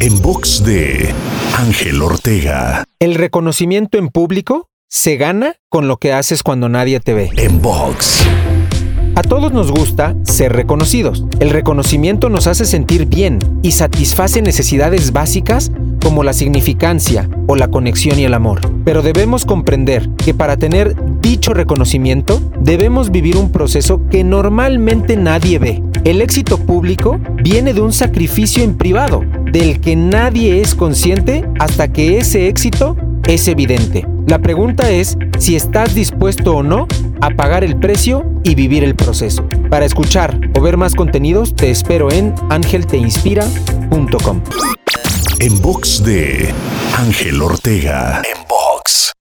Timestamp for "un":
23.36-23.52, 27.80-27.92